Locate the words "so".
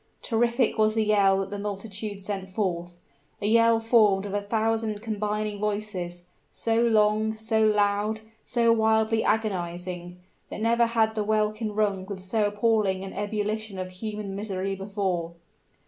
6.49-6.81, 7.37-7.63, 8.43-8.73, 12.23-12.45